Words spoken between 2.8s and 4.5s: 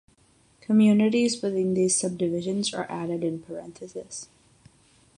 added in parentheses.